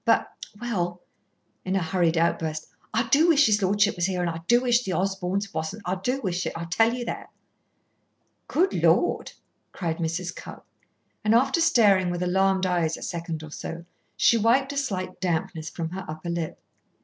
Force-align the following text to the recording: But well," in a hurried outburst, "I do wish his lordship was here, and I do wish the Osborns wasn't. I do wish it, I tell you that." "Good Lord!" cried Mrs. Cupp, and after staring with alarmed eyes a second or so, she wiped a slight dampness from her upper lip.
But 0.03 0.33
well," 0.59 1.03
in 1.63 1.75
a 1.75 1.83
hurried 1.83 2.17
outburst, 2.17 2.65
"I 2.91 3.07
do 3.09 3.27
wish 3.27 3.45
his 3.45 3.61
lordship 3.61 3.95
was 3.95 4.07
here, 4.07 4.21
and 4.21 4.31
I 4.31 4.41
do 4.47 4.59
wish 4.61 4.81
the 4.83 4.93
Osborns 4.93 5.53
wasn't. 5.53 5.83
I 5.85 5.93
do 5.93 6.19
wish 6.21 6.43
it, 6.47 6.53
I 6.55 6.63
tell 6.65 6.91
you 6.91 7.05
that." 7.05 7.29
"Good 8.47 8.73
Lord!" 8.73 9.33
cried 9.71 9.97
Mrs. 9.99 10.35
Cupp, 10.35 10.65
and 11.23 11.35
after 11.35 11.61
staring 11.61 12.09
with 12.09 12.23
alarmed 12.23 12.65
eyes 12.65 12.97
a 12.97 13.03
second 13.03 13.43
or 13.43 13.51
so, 13.51 13.85
she 14.17 14.37
wiped 14.39 14.73
a 14.73 14.77
slight 14.77 15.19
dampness 15.21 15.69
from 15.69 15.89
her 15.91 16.03
upper 16.07 16.31
lip. 16.31 16.57